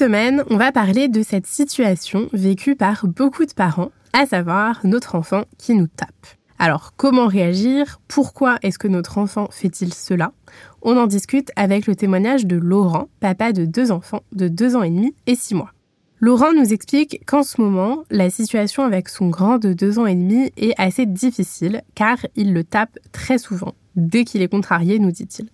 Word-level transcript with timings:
Semaine, 0.00 0.44
on 0.48 0.56
va 0.56 0.72
parler 0.72 1.08
de 1.08 1.22
cette 1.22 1.46
situation 1.46 2.30
vécue 2.32 2.74
par 2.74 3.06
beaucoup 3.06 3.44
de 3.44 3.52
parents, 3.52 3.90
à 4.14 4.24
savoir 4.24 4.80
notre 4.82 5.14
enfant 5.14 5.42
qui 5.58 5.74
nous 5.74 5.88
tape. 5.88 6.26
Alors, 6.58 6.94
comment 6.96 7.26
réagir? 7.26 8.00
Pourquoi 8.08 8.56
est-ce 8.62 8.78
que 8.78 8.88
notre 8.88 9.18
enfant 9.18 9.48
fait-il 9.50 9.92
cela? 9.92 10.32
On 10.80 10.96
en 10.96 11.06
discute 11.06 11.50
avec 11.54 11.86
le 11.86 11.94
témoignage 11.94 12.46
de 12.46 12.56
Laurent, 12.56 13.10
papa 13.20 13.52
de 13.52 13.66
deux 13.66 13.90
enfants 13.90 14.22
de 14.32 14.48
deux 14.48 14.74
ans 14.74 14.82
et 14.82 14.88
demi 14.88 15.14
et 15.26 15.34
six 15.34 15.54
mois. 15.54 15.74
Laurent 16.18 16.54
nous 16.54 16.72
explique 16.72 17.20
qu'en 17.26 17.42
ce 17.42 17.60
moment, 17.60 18.04
la 18.10 18.30
situation 18.30 18.84
avec 18.84 19.10
son 19.10 19.28
grand 19.28 19.58
de 19.58 19.74
deux 19.74 19.98
ans 19.98 20.06
et 20.06 20.14
demi 20.14 20.50
est 20.56 20.72
assez 20.78 21.04
difficile 21.04 21.82
car 21.94 22.16
il 22.36 22.54
le 22.54 22.64
tape 22.64 22.98
très 23.12 23.36
souvent. 23.36 23.74
Dès 23.96 24.24
qu'il 24.24 24.40
est 24.40 24.48
contrarié, 24.48 24.98
nous 24.98 25.12
dit-il. 25.12 25.50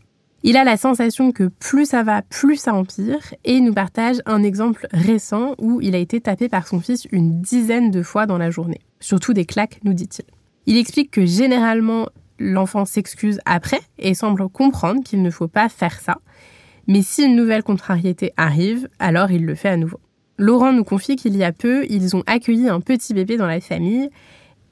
Il 0.49 0.57
a 0.57 0.63
la 0.63 0.77
sensation 0.77 1.33
que 1.33 1.49
plus 1.49 1.87
ça 1.87 2.05
va, 2.05 2.23
plus 2.23 2.55
ça 2.55 2.73
empire, 2.73 3.35
et 3.43 3.61
nous 3.61 3.75
partage 3.75 4.19
un 4.27 4.45
exemple 4.45 4.87
récent 4.93 5.57
où 5.59 5.81
il 5.81 5.97
a 5.97 5.99
été 5.99 6.21
tapé 6.21 6.49
par 6.49 6.69
son 6.69 6.79
fils 6.79 7.09
une 7.11 7.41
dizaine 7.43 7.91
de 7.91 8.01
fois 8.01 8.27
dans 8.27 8.39
la 8.39 8.51
journée. 8.51 8.79
Surtout 9.01 9.33
des 9.33 9.45
claques, 9.45 9.81
nous 9.83 9.93
dit-il. 9.93 10.25
Il 10.67 10.77
explique 10.77 11.11
que 11.11 11.27
généralement, 11.27 12.07
l'enfant 12.39 12.85
s'excuse 12.85 13.41
après 13.45 13.81
et 13.99 14.15
semble 14.15 14.49
comprendre 14.49 15.03
qu'il 15.03 15.21
ne 15.21 15.31
faut 15.31 15.49
pas 15.49 15.69
faire 15.69 15.99
ça. 15.99 16.19
Mais 16.87 17.03
si 17.03 17.25
une 17.25 17.35
nouvelle 17.35 17.65
contrariété 17.65 18.33
arrive, 18.37 18.89
alors 19.01 19.33
il 19.33 19.45
le 19.45 19.57
fait 19.57 19.71
à 19.71 19.77
nouveau. 19.77 19.99
Laurent 20.39 20.73
nous 20.73 20.85
confie 20.85 21.17
qu'il 21.17 21.37
y 21.37 21.43
a 21.43 21.51
peu, 21.51 21.85
ils 21.89 22.15
ont 22.15 22.23
accueilli 22.29 22.69
un 22.69 22.79
petit 22.79 23.15
bébé 23.15 23.37
dans 23.37 23.49
la 23.49 23.61
famille 23.61 24.11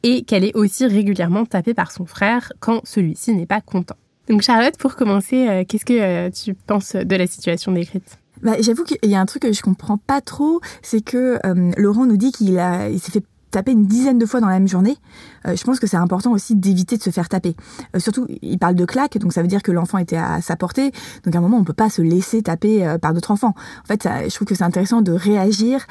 et 0.04 0.22
qu'elle 0.22 0.44
est 0.44 0.54
aussi 0.54 0.86
régulièrement 0.86 1.44
tapée 1.46 1.74
par 1.74 1.90
son 1.90 2.06
frère 2.06 2.52
quand 2.60 2.80
celui-ci 2.84 3.34
n'est 3.34 3.44
pas 3.44 3.60
content. 3.60 3.96
Donc 4.28 4.42
Charlotte, 4.42 4.76
pour 4.78 4.96
commencer, 4.96 5.48
euh, 5.48 5.64
qu'est-ce 5.68 5.84
que 5.84 5.92
euh, 5.92 6.30
tu 6.30 6.54
penses 6.54 6.96
de 6.96 7.16
la 7.16 7.26
situation 7.26 7.72
décrite 7.72 8.18
bah, 8.42 8.54
J'avoue 8.60 8.84
qu'il 8.84 9.10
y 9.10 9.14
a 9.14 9.20
un 9.20 9.26
truc 9.26 9.42
que 9.42 9.52
je 9.52 9.62
comprends 9.62 9.98
pas 9.98 10.20
trop, 10.20 10.60
c'est 10.82 11.02
que 11.02 11.38
euh, 11.44 11.70
Laurent 11.76 12.06
nous 12.06 12.16
dit 12.16 12.32
qu'il 12.32 12.58
a, 12.58 12.88
il 12.88 13.00
s'est 13.00 13.12
fait 13.12 13.24
taper 13.54 13.72
une 13.72 13.86
dizaine 13.86 14.18
de 14.18 14.26
fois 14.26 14.40
dans 14.40 14.48
la 14.48 14.58
même 14.58 14.68
journée, 14.68 14.98
euh, 15.46 15.54
je 15.56 15.62
pense 15.62 15.78
que 15.78 15.86
c'est 15.86 15.96
important 15.96 16.32
aussi 16.32 16.56
d'éviter 16.56 16.96
de 16.96 17.02
se 17.02 17.10
faire 17.10 17.28
taper. 17.28 17.54
Euh, 17.94 18.00
surtout, 18.00 18.26
il 18.42 18.58
parle 18.58 18.74
de 18.74 18.84
claque, 18.84 19.16
donc 19.18 19.32
ça 19.32 19.42
veut 19.42 19.48
dire 19.48 19.62
que 19.62 19.70
l'enfant 19.70 19.98
était 19.98 20.16
à 20.16 20.40
sa 20.40 20.56
portée. 20.56 20.90
Donc 21.24 21.34
à 21.34 21.38
un 21.38 21.40
moment, 21.40 21.58
on 21.58 21.64
peut 21.64 21.72
pas 21.72 21.88
se 21.88 22.02
laisser 22.02 22.42
taper 22.42 22.84
euh, 22.84 22.98
par 22.98 23.14
d'autres 23.14 23.30
enfants. 23.30 23.54
En 23.82 23.86
fait, 23.86 24.08
je 24.28 24.34
trouve 24.34 24.48
que 24.48 24.54
c'est 24.56 24.64
intéressant 24.64 25.02
de 25.02 25.12
réagir 25.12 25.86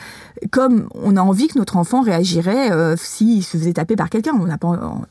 comme 0.52 0.88
on 0.94 1.16
a 1.16 1.22
envie 1.22 1.47
que 1.47 1.58
notre 1.58 1.78
enfant 1.78 2.02
réagirait 2.02 2.69
s'il 2.97 3.44
se 3.44 3.58
faisait 3.58 3.73
taper 3.73 3.95
par 3.95 4.09
quelqu'un. 4.09 4.34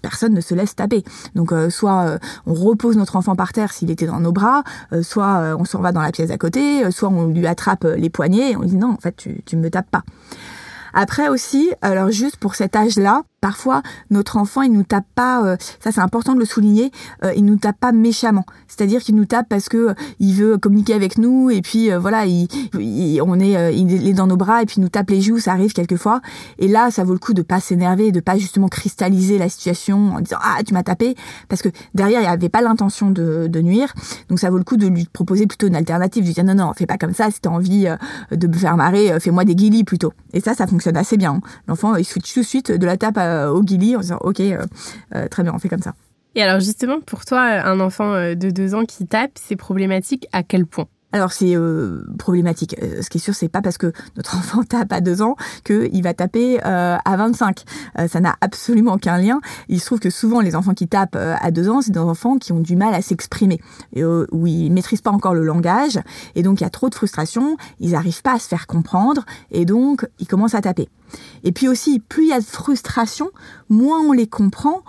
Personne 0.02 0.34
ne 0.34 0.40
se 0.40 0.54
laisse 0.54 0.74
taper. 0.76 1.04
Donc 1.34 1.52
soit 1.70 2.18
on 2.46 2.54
repose 2.54 2.96
notre 2.96 3.16
enfant 3.16 3.34
par 3.34 3.52
terre 3.52 3.72
s'il 3.72 3.90
était 3.90 4.06
dans 4.06 4.20
nos 4.20 4.32
bras, 4.32 4.62
soit 5.02 5.56
on 5.58 5.64
s'en 5.64 5.80
va 5.80 5.92
dans 5.92 6.02
la 6.02 6.12
pièce 6.12 6.30
à 6.30 6.38
côté, 6.38 6.90
soit 6.90 7.08
on 7.08 7.28
lui 7.28 7.46
attrape 7.46 7.84
les 7.84 8.10
poignets 8.10 8.52
et 8.52 8.56
on 8.56 8.62
dit 8.62 8.76
non, 8.76 8.90
en 8.90 8.98
fait, 8.98 9.16
tu, 9.16 9.42
tu 9.44 9.56
me 9.56 9.70
tapes 9.70 9.90
pas. 9.90 10.02
Après 10.92 11.28
aussi, 11.28 11.72
alors 11.80 12.10
juste 12.10 12.36
pour 12.36 12.54
cet 12.54 12.76
âge-là, 12.76 13.22
parfois 13.42 13.82
notre 14.10 14.38
enfant 14.38 14.62
il 14.62 14.72
nous 14.72 14.84
tape 14.84 15.04
pas 15.14 15.44
euh, 15.44 15.56
ça 15.80 15.90
c'est 15.90 16.00
important 16.00 16.34
de 16.34 16.38
le 16.38 16.44
souligner 16.46 16.90
euh, 17.24 17.32
il 17.36 17.44
nous 17.44 17.56
tape 17.56 17.76
pas 17.78 17.92
méchamment. 17.92 18.46
C'est-à-dire 18.68 19.00
qu'il 19.00 19.16
nous 19.16 19.26
tape 19.26 19.48
parce 19.48 19.68
que 19.68 19.76
euh, 19.76 19.94
il 20.20 20.34
veut 20.34 20.56
communiquer 20.56 20.94
avec 20.94 21.18
nous 21.18 21.50
et 21.50 21.60
puis 21.60 21.90
voilà 21.90 22.24
il, 22.24 22.48
on 23.20 23.40
est 23.40 23.76
il 23.76 24.08
est 24.08 24.12
dans 24.12 24.28
nos 24.28 24.36
bras 24.36 24.62
et 24.62 24.66
puis 24.66 24.76
il 24.78 24.80
nous 24.80 24.88
tape 24.88 25.10
les 25.10 25.20
joues 25.20 25.40
ça 25.40 25.52
arrive 25.52 25.72
quelquefois. 25.72 26.22
Et 26.58 26.68
là 26.68 26.90
ça 26.90 27.02
vaut 27.02 27.12
le 27.12 27.18
coup 27.18 27.34
de 27.34 27.42
pas 27.42 27.58
s'énerver 27.58 28.12
de 28.12 28.20
pas 28.20 28.38
justement 28.38 28.68
cristalliser 28.68 29.38
la 29.38 29.48
situation 29.48 30.14
en 30.14 30.20
disant 30.20 30.38
ah 30.40 30.62
tu 30.64 30.72
m'as 30.72 30.84
tapé 30.84 31.16
parce 31.48 31.62
que 31.62 31.68
derrière 31.94 32.20
il 32.20 32.24
y 32.24 32.28
avait 32.28 32.48
pas 32.48 32.62
l'intention 32.62 33.10
de, 33.10 33.48
de, 33.48 33.60
nuire. 33.60 33.92
Donc 34.28 34.38
ça 34.38 34.50
vaut 34.50 34.58
le 34.58 34.64
coup 34.64 34.76
de 34.76 34.86
lui 34.86 35.08
proposer 35.12 35.48
plutôt 35.48 35.66
une 35.66 35.76
alternative 35.76 36.22
de 36.22 36.28
lui 36.28 36.34
dire 36.34 36.44
non 36.44 36.54
non 36.54 36.72
fais 36.74 36.86
pas 36.86 36.96
comme 36.96 37.12
ça 37.12 37.30
si 37.32 37.40
t'as 37.40 37.50
envie 37.50 37.88
de 38.30 38.46
me 38.46 38.52
faire 38.52 38.76
marrer 38.76 39.18
fais-moi 39.18 39.44
des 39.44 39.56
guilis 39.56 39.82
plutôt 39.82 40.12
et 40.32 40.38
ça 40.38 40.54
ça 40.54 40.68
fonctionne 40.68 40.96
assez 40.96 41.16
bien 41.16 41.40
l'enfant 41.66 41.96
il 41.96 42.04
switch 42.04 42.32
tout 42.32 42.40
de 42.40 42.46
suite 42.46 42.70
de 42.70 42.86
la 42.86 42.96
tape 42.96 43.18
à 43.18 43.31
euh, 43.31 43.31
au 43.50 43.62
guili 43.62 43.96
en 43.96 44.00
disant 44.00 44.18
ok 44.20 44.40
euh, 44.40 44.64
euh, 45.14 45.28
très 45.28 45.42
bien 45.42 45.52
on 45.54 45.58
fait 45.58 45.68
comme 45.68 45.82
ça. 45.82 45.94
Et 46.34 46.42
alors 46.42 46.60
justement 46.60 47.00
pour 47.00 47.24
toi 47.24 47.40
un 47.42 47.80
enfant 47.80 48.14
de 48.14 48.50
deux 48.50 48.74
ans 48.74 48.84
qui 48.84 49.06
tape 49.06 49.32
c'est 49.34 49.56
problématique 49.56 50.26
à 50.32 50.42
quel 50.42 50.66
point? 50.66 50.88
Alors 51.12 51.32
c'est 51.32 51.56
euh, 51.56 52.04
problématique. 52.18 52.76
ce 52.80 53.08
qui 53.08 53.18
est 53.18 53.20
sûr, 53.20 53.34
c'est 53.34 53.48
pas 53.48 53.62
parce 53.62 53.78
que 53.78 53.92
notre 54.16 54.36
enfant 54.38 54.62
tape 54.62 54.92
à 54.92 55.00
deux 55.00 55.22
ans 55.22 55.36
qu'il 55.64 56.02
va 56.02 56.14
taper 56.14 56.60
euh, 56.64 56.96
à 57.04 57.16
25. 57.16 57.64
ça 58.08 58.20
n'a 58.20 58.36
absolument 58.40 58.94
aucun 58.94 59.18
lien. 59.18 59.40
Il 59.68 59.80
se 59.80 59.86
trouve 59.86 60.00
que 60.00 60.10
souvent 60.10 60.40
les 60.40 60.56
enfants 60.56 60.74
qui 60.74 60.88
tapent 60.88 61.16
à 61.16 61.50
deux 61.50 61.68
ans, 61.68 61.82
c'est 61.82 61.92
des 61.92 61.98
enfants 61.98 62.36
qui 62.38 62.52
ont 62.52 62.60
du 62.60 62.76
mal 62.76 62.94
à 62.94 63.02
s'exprimer, 63.02 63.60
où 63.96 64.46
ils 64.46 64.70
maîtrisent 64.70 65.00
pas 65.00 65.10
encore 65.10 65.34
le 65.34 65.44
langage, 65.44 65.98
et 66.34 66.42
donc 66.42 66.60
il 66.60 66.64
y 66.64 66.66
a 66.66 66.70
trop 66.70 66.88
de 66.88 66.94
frustration, 66.94 67.56
ils 67.80 67.92
n'arrivent 67.92 68.22
pas 68.22 68.34
à 68.34 68.38
se 68.38 68.48
faire 68.48 68.66
comprendre, 68.66 69.24
et 69.50 69.64
donc 69.64 70.06
ils 70.18 70.26
commencent 70.26 70.54
à 70.54 70.60
taper. 70.60 70.88
Et 71.44 71.52
puis 71.52 71.68
aussi, 71.68 72.00
plus 72.00 72.24
il 72.24 72.28
y 72.30 72.32
a 72.32 72.40
de 72.40 72.44
frustration, 72.44 73.30
moins 73.68 74.00
on 74.00 74.12
les 74.12 74.26
comprend, 74.26 74.82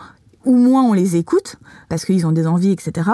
ou 0.46 0.56
moins 0.56 0.84
on 0.84 0.94
les 0.94 1.16
écoute, 1.16 1.58
parce 1.90 2.06
qu'ils 2.06 2.26
ont 2.26 2.32
des 2.32 2.48
envies, 2.48 2.72
etc., 2.72 3.10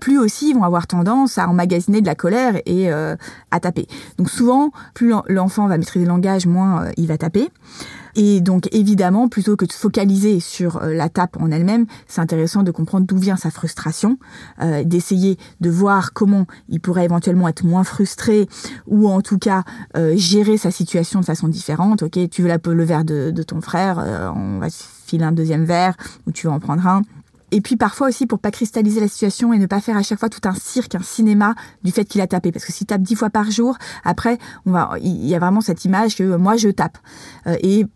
plus 0.00 0.18
aussi 0.18 0.50
ils 0.50 0.54
vont 0.54 0.64
avoir 0.64 0.86
tendance 0.86 1.38
à 1.38 1.48
emmagasiner 1.48 2.00
de 2.00 2.06
la 2.06 2.14
colère 2.14 2.56
et 2.66 2.92
euh, 2.92 3.16
à 3.50 3.60
taper. 3.60 3.86
Donc 4.18 4.30
souvent, 4.30 4.70
plus 4.94 5.12
l'enfant 5.28 5.66
va 5.66 5.78
maîtriser 5.78 6.04
le 6.04 6.10
langage, 6.10 6.46
moins 6.46 6.84
euh, 6.84 6.92
il 6.96 7.06
va 7.06 7.18
taper. 7.18 7.48
Et 8.14 8.40
donc 8.40 8.68
évidemment, 8.72 9.28
plutôt 9.28 9.56
que 9.56 9.64
de 9.64 9.72
se 9.72 9.78
focaliser 9.78 10.40
sur 10.40 10.78
euh, 10.78 10.94
la 10.94 11.08
tape 11.08 11.36
en 11.40 11.50
elle-même, 11.50 11.86
c'est 12.06 12.20
intéressant 12.20 12.62
de 12.62 12.70
comprendre 12.70 13.06
d'où 13.06 13.16
vient 13.16 13.36
sa 13.36 13.50
frustration, 13.50 14.18
euh, 14.60 14.84
d'essayer 14.84 15.38
de 15.60 15.70
voir 15.70 16.12
comment 16.12 16.46
il 16.68 16.80
pourrait 16.80 17.04
éventuellement 17.04 17.48
être 17.48 17.64
moins 17.64 17.84
frustré 17.84 18.48
ou 18.86 19.08
en 19.08 19.20
tout 19.20 19.38
cas 19.38 19.64
euh, 19.96 20.14
gérer 20.16 20.56
sa 20.56 20.70
situation 20.70 21.20
de 21.20 21.24
façon 21.24 21.48
différente. 21.48 22.02
Ok, 22.02 22.18
tu 22.30 22.42
veux 22.42 22.48
la, 22.48 22.58
le 22.64 22.84
verre 22.84 23.04
de, 23.04 23.30
de 23.30 23.42
ton 23.42 23.60
frère, 23.60 24.32
on 24.34 24.58
va 24.58 24.68
filer 24.70 25.24
un 25.24 25.32
deuxième 25.32 25.64
verre 25.64 25.94
ou 26.26 26.32
tu 26.32 26.46
vas 26.46 26.52
en 26.52 26.60
prendre 26.60 26.86
un. 26.86 27.02
Et 27.50 27.60
puis 27.60 27.76
parfois 27.76 28.08
aussi 28.08 28.26
pour 28.26 28.38
pas 28.38 28.50
cristalliser 28.50 29.00
la 29.00 29.08
situation 29.08 29.52
et 29.52 29.58
ne 29.58 29.66
pas 29.66 29.80
faire 29.80 29.96
à 29.96 30.02
chaque 30.02 30.18
fois 30.18 30.28
tout 30.28 30.46
un 30.46 30.54
cirque, 30.54 30.94
un 30.94 31.02
cinéma 31.02 31.54
du 31.82 31.92
fait 31.92 32.04
qu'il 32.04 32.20
a 32.20 32.26
tapé. 32.26 32.52
Parce 32.52 32.64
que 32.64 32.72
s'il 32.72 32.86
tape 32.86 33.02
dix 33.02 33.14
fois 33.14 33.30
par 33.30 33.50
jour, 33.50 33.76
après, 34.04 34.38
on 34.66 34.72
va, 34.72 34.92
il 35.00 35.26
y 35.26 35.34
a 35.34 35.38
vraiment 35.38 35.60
cette 35.60 35.84
image 35.84 36.16
que 36.16 36.36
moi 36.36 36.56
je 36.56 36.68
tape. 36.68 36.98
Euh, 37.46 37.56
et 37.60 37.86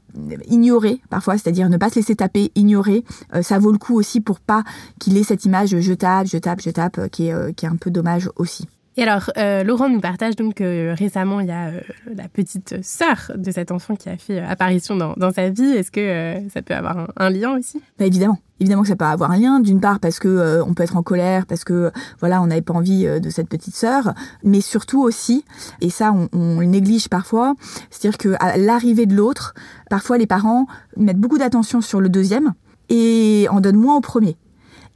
ignorer 0.47 1.01
parfois, 1.09 1.39
c'est-à-dire 1.39 1.69
ne 1.69 1.77
pas 1.77 1.89
se 1.89 1.97
laisser 1.97 2.15
taper, 2.15 2.53
ignorer, 2.55 3.05
euh, 3.35 3.43
ça 3.43 3.59
vaut 3.59 3.73
le 3.73 3.79
coup 3.79 3.95
aussi 3.95 4.21
pour 4.21 4.41
pas 4.41 4.63
qu'il 4.99 5.17
ait 5.17 5.23
cette 5.23 5.45
image 5.45 5.81
je 5.81 5.95
tape, 5.95 6.27
je 6.27 6.39
tape, 6.39 6.61
je 6.61 6.71
tape, 6.71 6.99
euh, 6.99 7.09
qui 7.09 7.29
est, 7.29 7.55
qui 7.55 7.67
est 7.67 7.69
un 7.69 7.77
peu 7.77 7.91
dommage 7.91 8.29
aussi. 8.37 8.67
Et 8.99 9.03
alors, 9.03 9.31
euh, 9.39 9.65
Laurent 9.65 9.89
nous 9.89 10.01
partage 10.01 10.37
donc 10.37 10.55
que 10.55 10.95
récemment, 10.95 11.41
il 11.41 11.49
y 11.49 11.53
a 11.53 11.69
euh, 11.69 11.81
la 12.15 12.29
petite 12.29 12.85
sœur 12.85 13.33
de 13.35 13.51
cet 13.51 13.73
enfant 13.73 13.97
qui 13.97 14.11
a 14.11 14.19
fait 14.19 14.41
euh, 14.41 14.47
apparition 14.47 14.97
dans, 14.97 15.15
dans, 15.17 15.33
sa 15.33 15.49
vie. 15.49 15.65
Est-ce 15.65 15.91
que 15.91 16.35
ça 16.53 16.61
peut 16.61 16.75
avoir 16.75 17.11
un, 17.17 17.31
lien 17.31 17.57
aussi? 17.57 17.81
Bah 17.99 18.05
Évidemment. 18.05 18.39
Évidemment 18.61 18.83
que 18.83 18.89
ça 18.89 18.97
peut 18.97 19.07
avoir 19.07 19.31
un 19.33 19.39
lien, 19.39 19.61
d'une 19.61 19.81
part 19.81 19.99
parce 19.99 20.21
que 20.21 20.63
on 20.65 20.73
peut 20.73 20.85
être 20.85 20.97
en 20.97 21.03
colère, 21.03 21.47
parce 21.47 21.65
que 21.65 21.91
voilà, 22.21 22.41
on 22.43 22.47
n'avait 22.47 22.63
pas 22.63 22.75
envie 22.75 23.07
de 23.21 23.29
cette 23.29 23.49
petite 23.49 23.75
sœur, 23.75 24.15
mais 24.45 24.61
surtout 24.61 25.03
aussi, 25.03 25.45
et 25.81 25.91
ça 25.91 26.13
on, 26.13 26.29
on 26.33 26.61
le 26.61 26.67
néglige 26.67 27.09
parfois, 27.09 27.57
c'est-à-dire 27.91 28.19
que 28.19 28.37
à 28.39 28.59
l'arrivée 28.59 29.07
de 29.07 29.17
l'autre, 29.17 29.55
parfois 29.91 30.17
les 30.17 30.29
parents 30.29 30.69
mettent 30.97 31.19
beaucoup 31.19 31.39
d'attention 31.39 31.81
sur 31.81 32.01
le 32.01 32.09
deuxième 32.09 32.53
et 32.89 33.49
en 33.51 33.61
donnent 33.61 33.81
moins 33.81 33.97
au 33.97 34.01
premier. 34.01 34.37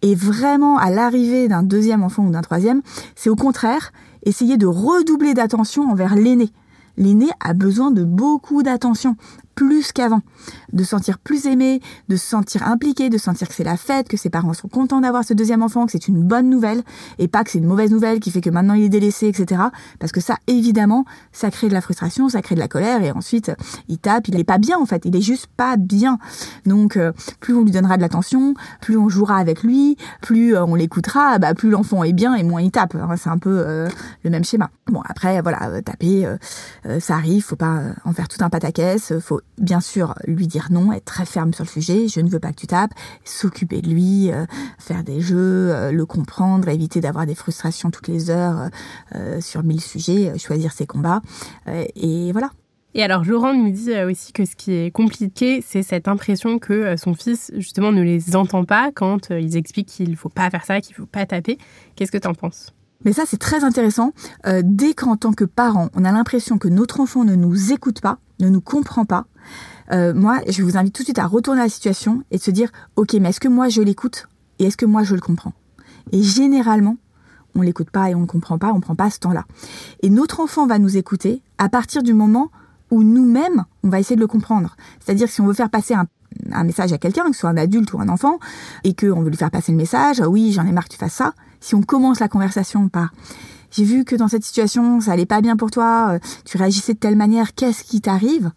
Et 0.03 0.15
vraiment, 0.15 0.79
à 0.79 0.91
l'arrivée 0.91 1.49
d'un 1.49 1.63
deuxième 1.63 2.03
enfant 2.03 2.25
ou 2.25 2.31
d'un 2.31 2.43
troisième, 2.43 2.83
c'est 3.15 3.31
au 3.31 3.37
contraire 3.37 3.93
essayer 4.25 4.57
de 4.57 4.67
redoubler 4.67 5.35
d'attention 5.35 5.91
envers 5.91 6.15
l'aîné. 6.15 6.51
L'aîné 6.97 7.29
a 7.41 7.53
besoin 7.53 7.91
de 7.91 8.05
beaucoup 8.05 8.63
d'attention 8.63 9.17
plus 9.57 9.91
qu'avant, 9.91 10.21
de 10.75 10.85
se 10.85 10.91
sentir 10.91 11.19
plus 11.19 11.47
aimé, 11.47 11.81
de 12.09 12.17
se 12.17 12.27
sentir 12.27 12.63
impliqué, 12.69 13.09
de 13.09 13.19
sentir 13.19 13.49
que 13.49 13.55
c'est 13.55 13.65
la 13.65 13.79
fête, 13.79 14.07
que 14.07 14.19
ses 14.19 14.29
parents 14.29 14.53
sont 14.53 14.69
contents 14.69 15.01
d'avoir 15.01 15.25
ce 15.25 15.33
deuxième 15.33 15.63
enfant, 15.63 15.87
que 15.87 15.93
c'est 15.93 16.09
une 16.09 16.23
bonne 16.23 16.51
nouvelle 16.51 16.83
et 17.19 17.27
pas 17.27 17.43
que 17.43 17.51
c'est 17.51 17.59
une 17.59 17.67
mauvaise 17.67 17.91
nouvelle 17.91 18.21
qui 18.21 18.31
fait 18.31 18.43
que 18.43 18.51
maintenant 18.51 18.75
il 18.75 18.85
est 18.85 18.89
délaissé, 18.91 19.29
etc. 19.29 19.63
Parce 19.99 20.13
que 20.13 20.21
ça, 20.21 20.37
évidemment, 20.47 21.07
ça 21.33 21.51
crée 21.51 21.69
de 21.69 21.73
la 21.73 21.81
frustration, 21.81 22.29
ça 22.29 22.43
crée 22.43 22.55
de 22.55 22.61
la 22.61 22.69
colère 22.69 23.03
et 23.03 23.11
ensuite 23.11 23.51
il 23.89 23.99
tape, 23.99 24.29
il 24.29 24.39
est 24.39 24.45
pas 24.45 24.59
bien 24.59 24.79
en 24.79 24.85
fait, 24.85 25.03
il 25.07 25.17
est 25.17 25.23
juste 25.23 25.47
pas 25.57 25.79
bien. 25.79 26.19
Donc 26.67 26.99
euh, 26.99 27.13
plus 27.41 27.55
on 27.55 27.63
lui 27.63 27.71
donnera 27.71 27.97
de 27.97 28.03
l'attention, 28.03 28.53
plus 28.83 28.99
on 28.99 29.09
jouera 29.09 29.39
avec 29.39 29.63
lui, 29.63 29.97
plus 30.21 30.55
euh, 30.55 30.67
on 30.67 30.75
l'écoutera, 30.75 31.39
bah, 31.39 31.55
plus 31.55 31.71
l'enfant 31.71 32.05
est 32.05 32.13
bien 32.13 32.35
et 32.35 32.43
moins 32.43 32.61
il 32.61 32.71
tape. 32.71 32.95
C'est 33.17 33.31
un 33.31 33.39
peu 33.39 33.65
euh, 33.67 33.89
le 34.23 34.29
même 34.29 34.45
schéma. 34.45 34.71
Bon 34.89 35.01
après 35.09 35.41
voilà, 35.41 35.81
taper, 35.81 36.29
ça 37.01 37.15
arrive, 37.15 37.43
faut 37.43 37.57
pas 37.57 37.81
en 38.05 38.13
faire 38.13 38.29
tout 38.29 38.45
un 38.45 38.51
pataquès, 38.51 39.19
faut 39.21 39.41
bien 39.59 39.81
sûr 39.81 40.15
lui 40.27 40.47
dire 40.47 40.69
non, 40.71 40.93
être 40.93 41.05
très 41.05 41.27
ferme 41.27 41.53
sur 41.53 41.65
le 41.65 41.71
sujet, 41.71 42.09
je 42.09 42.21
ne 42.21 42.29
veux 42.29 42.41
pas 42.41 42.51
que 42.51 42.61
tu 42.61 42.67
tapes, 42.67 42.93
s'occuper 43.25 43.83
de 43.83 43.89
lui, 43.89 44.31
faire 44.79 45.05
des 45.05 45.21
jeux, 45.21 45.91
le 45.91 46.07
comprendre, 46.07 46.69
éviter 46.69 47.01
d'avoir 47.01 47.27
des 47.27 47.35
frustrations 47.35 47.91
toutes 47.91 48.09
les 48.09 48.31
heures 48.31 48.69
sur 49.41 49.63
mille 49.63 49.81
sujets, 49.81 50.37
choisir 50.39 50.73
ses 50.73 50.87
combats 50.87 51.23
et 51.67 52.33
voilà. 52.33 52.51
Et 52.97 53.03
alors, 53.03 53.27
Laurent 53.27 53.53
nous 53.53 53.71
dit 53.71 53.93
euh, 53.93 54.11
aussi 54.11 54.33
que 54.33 54.47
ce 54.47 54.57
qui 54.57 54.73
est 54.73 54.91
compliqué, 54.91 55.63
c'est 55.65 55.83
cette 55.83 56.09
impression 56.09 56.59
que 56.59 56.73
euh, 56.73 56.97
son 56.97 57.13
fils, 57.13 57.53
justement, 57.55 57.93
ne 57.93 58.01
les 58.01 58.37
entend 58.37 58.65
pas 58.65 58.91
quand 58.91 59.31
euh, 59.31 59.39
ils 59.39 59.59
expliquent 59.59 59.89
qu'il 59.89 60.11
ne 60.11 60.17
faut 60.17 60.31
pas 60.31 60.49
faire 60.49 60.65
ça, 60.65 60.81
qu'il 60.81 60.95
ne 60.95 61.01
faut 61.01 61.07
pas 61.07 61.27
taper. 61.27 61.59
Qu'est-ce 61.95 62.11
que 62.11 62.17
tu 62.17 62.27
en 62.27 62.33
penses? 62.33 62.73
Mais 63.05 63.13
ça, 63.13 63.25
c'est 63.27 63.37
très 63.37 63.65
intéressant. 63.65 64.13
dès 64.63 64.95
qu'en 64.95 65.17
tant 65.17 65.35
que 65.35 65.45
parent, 65.45 65.91
on 65.95 66.07
a 66.07 66.11
l'impression 66.11 66.57
que 66.57 66.69
notre 66.69 67.01
enfant 67.01 67.25
ne 67.25 67.35
nous 67.35 67.71
écoute 67.71 68.01
pas, 68.01 68.19
ne 68.41 68.49
nous 68.49 68.61
comprend 68.61 69.05
pas, 69.05 69.27
moi, 69.93 70.41
je 70.49 70.63
vous 70.63 70.77
invite 70.77 70.95
tout 70.95 71.03
de 71.03 71.07
suite 71.07 71.19
à 71.19 71.27
retourner 71.27 71.61
à 71.61 71.65
la 71.65 71.71
situation 71.71 72.25
et 72.31 72.39
de 72.39 72.43
se 72.43 72.51
dire, 72.51 72.71
OK, 72.97 73.15
mais 73.15 73.29
est-ce 73.29 73.41
que 73.41 73.49
moi, 73.49 73.69
je 73.69 73.83
l'écoute 73.83 74.29
et 74.59 74.65
est-ce 74.65 74.77
que 74.77 74.87
moi, 74.87 75.05
je 75.05 75.15
le 75.15 75.21
comprends? 75.21 75.53
Et 76.13 76.23
généralement, 76.23 76.97
on 77.55 77.63
l'écoute 77.63 77.91
pas 77.91 78.11
et 78.11 78.15
on 78.15 78.21
ne 78.21 78.27
comprend 78.27 78.59
pas, 78.59 78.73
on 78.73 78.77
ne 78.77 78.81
prend 78.81 78.95
pas 78.95 79.11
ce 79.11 79.19
temps-là. 79.21 79.45
Et 80.03 80.11
notre 80.11 80.41
enfant 80.41 80.67
va 80.67 80.79
nous 80.79 80.97
écouter 80.97 81.43
à 81.59 81.69
partir 81.69 82.03
du 82.03 82.13
moment 82.13 82.51
où 82.91 83.03
nous-mêmes, 83.03 83.65
on 83.83 83.89
va 83.89 83.99
essayer 83.99 84.17
de 84.17 84.21
le 84.21 84.27
comprendre. 84.27 84.77
C'est-à-dire 85.01 85.29
si 85.29 85.41
on 85.41 85.47
veut 85.47 85.55
faire 85.55 85.71
passer 85.71 85.95
un, 85.95 86.07
message 86.65 86.93
à 86.93 86.99
quelqu'un, 86.99 87.25
que 87.25 87.33
ce 87.33 87.41
soit 87.41 87.51
un 87.51 87.57
adulte 87.57 87.93
ou 87.93 88.01
un 88.01 88.09
enfant, 88.09 88.39
et 88.85 88.95
qu'on 88.95 89.23
veut 89.23 89.31
lui 89.31 89.37
faire 89.37 89.51
passer 89.51 89.73
le 89.73 89.79
message, 89.79 90.21
ah 90.21 90.29
oui, 90.29 90.53
j'en 90.53 90.67
ai 90.67 90.73
marre 90.73 90.85
que 90.85 90.93
tu 90.93 90.99
fasses 90.99 91.15
ça, 91.15 91.33
si 91.61 91.75
on 91.75 91.83
commence 91.83 92.21
la 92.21 92.29
conversation 92.29 92.89
par 92.89 93.13
j'ai 93.71 93.85
vu 93.85 94.05
que 94.05 94.17
dans 94.17 94.29
cette 94.29 94.45
situation, 94.45 95.01
ça 95.01 95.13
allait 95.13 95.27
pas 95.27 95.41
bien 95.41 95.57
pour 95.57 95.71
toi, 95.71 96.13
euh, 96.13 96.19
tu 96.45 96.57
réagissais 96.57 96.95
de 96.95 96.99
telle 96.99 97.17
manière, 97.17 97.55
qu'est-ce 97.55 97.85
qui 97.85 98.01
t'arrive? 98.01 98.51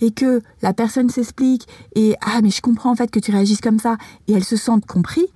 Et 0.00 0.10
que 0.10 0.42
la 0.62 0.72
personne 0.72 1.08
s'explique 1.08 1.68
et 1.94 2.16
ah 2.20 2.40
mais 2.42 2.50
je 2.50 2.60
comprends 2.60 2.90
en 2.90 2.96
fait 2.96 3.10
que 3.10 3.20
tu 3.20 3.30
réagisses 3.30 3.60
comme 3.60 3.78
ça 3.78 3.96
et 4.26 4.32
elle 4.32 4.44
se 4.44 4.56
sent 4.56 4.72
compris 4.88 5.26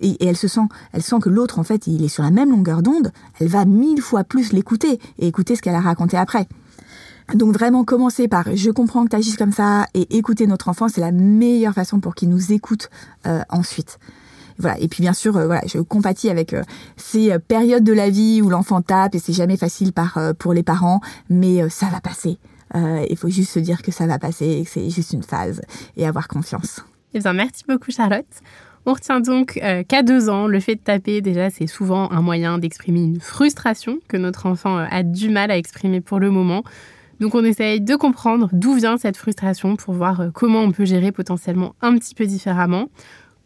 et, 0.00 0.10
et 0.10 0.26
elle 0.26 0.36
se 0.36 0.46
sent 0.46 0.60
elle 0.92 1.02
sent 1.02 1.16
que 1.20 1.28
l'autre 1.28 1.58
en 1.58 1.64
fait 1.64 1.88
il 1.88 2.04
est 2.04 2.08
sur 2.08 2.22
la 2.22 2.30
même 2.30 2.50
longueur 2.50 2.82
d'onde, 2.82 3.10
elle 3.40 3.48
va 3.48 3.64
mille 3.64 4.00
fois 4.00 4.22
plus 4.22 4.52
l'écouter 4.52 5.00
et 5.18 5.26
écouter 5.26 5.56
ce 5.56 5.60
qu'elle 5.60 5.74
a 5.74 5.80
raconté 5.80 6.16
après. 6.16 6.46
Donc 7.34 7.52
vraiment 7.52 7.84
commencer 7.84 8.28
par 8.28 8.54
je 8.54 8.70
comprends 8.70 9.04
que 9.04 9.10
tu 9.10 9.16
agisses 9.16 9.36
comme 9.36 9.52
ça 9.52 9.86
et 9.94 10.16
écouter 10.16 10.46
notre 10.46 10.68
enfant, 10.68 10.88
c'est 10.88 11.00
la 11.00 11.12
meilleure 11.12 11.74
façon 11.74 11.98
pour 11.98 12.14
qu'il 12.14 12.28
nous 12.28 12.52
écoute 12.52 12.88
euh, 13.26 13.42
ensuite. 13.48 13.98
Voilà. 14.58 14.78
Et 14.80 14.88
puis 14.88 15.02
bien 15.02 15.12
sûr, 15.12 15.36
euh, 15.36 15.46
voilà, 15.46 15.62
je 15.66 15.78
compatis 15.78 16.30
avec 16.30 16.52
euh, 16.52 16.62
ces 16.96 17.38
périodes 17.38 17.84
de 17.84 17.92
la 17.92 18.10
vie 18.10 18.40
où 18.42 18.48
l'enfant 18.48 18.82
tape 18.82 19.14
et 19.14 19.18
c'est 19.18 19.32
jamais 19.32 19.56
facile 19.56 19.92
par, 19.92 20.18
pour 20.38 20.52
les 20.52 20.62
parents, 20.62 21.00
mais 21.30 21.68
ça 21.68 21.86
va 21.86 22.00
passer. 22.00 22.38
Il 22.74 23.16
faut 23.16 23.28
juste 23.28 23.52
se 23.52 23.58
dire 23.58 23.80
que 23.80 23.90
ça 23.90 24.06
va 24.06 24.18
passer, 24.18 24.62
que 24.64 24.70
c'est 24.70 24.90
juste 24.90 25.12
une 25.12 25.22
phase 25.22 25.62
et 25.96 26.06
avoir 26.06 26.28
confiance. 26.28 26.84
Eh 27.14 27.20
bien, 27.20 27.32
merci 27.32 27.64
beaucoup 27.66 27.90
Charlotte. 27.90 28.26
On 28.84 28.92
retient 28.92 29.20
donc 29.20 29.60
qu'à 29.88 30.02
deux 30.02 30.28
ans, 30.28 30.46
le 30.46 30.60
fait 30.60 30.74
de 30.74 30.80
taper, 30.80 31.22
déjà, 31.22 31.48
c'est 31.48 31.66
souvent 31.66 32.10
un 32.10 32.20
moyen 32.20 32.58
d'exprimer 32.58 33.00
une 33.00 33.20
frustration 33.20 33.98
que 34.08 34.16
notre 34.16 34.46
enfant 34.46 34.76
a 34.76 35.02
du 35.02 35.30
mal 35.30 35.50
à 35.50 35.56
exprimer 35.56 36.00
pour 36.00 36.18
le 36.18 36.30
moment. 36.30 36.64
Donc 37.20 37.34
on 37.34 37.44
essaye 37.44 37.80
de 37.80 37.96
comprendre 37.96 38.48
d'où 38.52 38.74
vient 38.74 38.98
cette 38.98 39.16
frustration 39.16 39.76
pour 39.76 39.94
voir 39.94 40.20
euh, 40.20 40.30
comment 40.32 40.60
on 40.60 40.70
peut 40.70 40.84
gérer 40.84 41.12
potentiellement 41.12 41.74
un 41.80 41.96
petit 41.96 42.14
peu 42.14 42.26
différemment. 42.26 42.88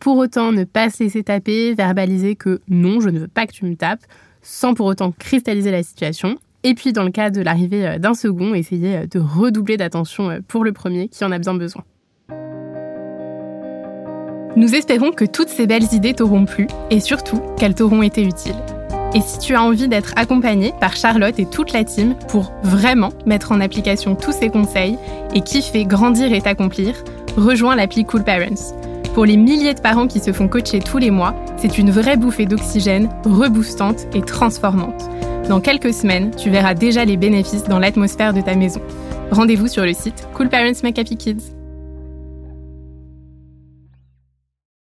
Pour 0.00 0.16
autant, 0.16 0.50
ne 0.50 0.64
pas 0.64 0.88
se 0.88 1.04
laisser 1.04 1.22
taper, 1.22 1.74
verbaliser 1.74 2.34
que 2.34 2.60
non, 2.68 3.00
je 3.00 3.10
ne 3.10 3.20
veux 3.20 3.28
pas 3.28 3.46
que 3.46 3.52
tu 3.52 3.66
me 3.66 3.76
tapes, 3.76 4.04
sans 4.40 4.72
pour 4.72 4.86
autant 4.86 5.12
cristalliser 5.12 5.70
la 5.70 5.82
situation. 5.82 6.38
Et 6.64 6.74
puis 6.74 6.92
dans 6.92 7.04
le 7.04 7.10
cas 7.10 7.28
de 7.28 7.42
l'arrivée 7.42 7.86
euh, 7.86 7.98
d'un 7.98 8.14
second, 8.14 8.54
essayer 8.54 8.96
euh, 8.96 9.06
de 9.06 9.18
redoubler 9.18 9.76
d'attention 9.76 10.40
pour 10.48 10.64
le 10.64 10.72
premier 10.72 11.08
qui 11.08 11.22
en 11.24 11.32
a 11.32 11.38
bien 11.38 11.54
besoin. 11.54 11.84
Nous 14.56 14.74
espérons 14.74 15.12
que 15.12 15.24
toutes 15.24 15.48
ces 15.48 15.66
belles 15.66 15.92
idées 15.92 16.14
t'auront 16.14 16.44
plu 16.44 16.66
et 16.90 17.00
surtout 17.00 17.40
qu'elles 17.56 17.74
t'auront 17.74 18.02
été 18.02 18.22
utiles. 18.22 18.56
Et 19.14 19.20
si 19.20 19.38
tu 19.38 19.54
as 19.54 19.62
envie 19.62 19.88
d'être 19.88 20.12
accompagné 20.16 20.72
par 20.80 20.96
Charlotte 20.96 21.38
et 21.38 21.46
toute 21.46 21.72
la 21.72 21.84
team 21.84 22.14
pour 22.28 22.52
vraiment 22.62 23.10
mettre 23.26 23.52
en 23.52 23.60
application 23.60 24.16
tous 24.16 24.32
ces 24.32 24.48
conseils 24.48 24.98
et 25.34 25.40
kiffer, 25.40 25.84
grandir 25.84 26.32
et 26.32 26.40
t'accomplir, 26.40 26.94
rejoins 27.36 27.76
l'appli 27.76 28.04
Cool 28.04 28.24
Parents. 28.24 28.89
Pour 29.14 29.24
les 29.24 29.36
milliers 29.36 29.74
de 29.74 29.80
parents 29.80 30.06
qui 30.06 30.20
se 30.20 30.32
font 30.32 30.46
coacher 30.46 30.78
tous 30.78 30.98
les 30.98 31.10
mois, 31.10 31.34
c'est 31.56 31.78
une 31.78 31.90
vraie 31.90 32.16
bouffée 32.16 32.46
d'oxygène, 32.46 33.08
reboostante 33.24 34.06
et 34.14 34.22
transformante. 34.22 35.10
Dans 35.48 35.60
quelques 35.60 35.92
semaines, 35.92 36.30
tu 36.36 36.48
verras 36.48 36.74
déjà 36.74 37.04
les 37.04 37.16
bénéfices 37.16 37.64
dans 37.64 37.80
l'atmosphère 37.80 38.32
de 38.32 38.40
ta 38.40 38.54
maison. 38.54 38.80
Rendez-vous 39.32 39.66
sur 39.66 39.84
le 39.84 39.94
site 39.94 40.28
Cool 40.34 40.48
Parents 40.48 40.82
Make 40.84 40.98
Happy 41.00 41.16
Kids. 41.16 41.59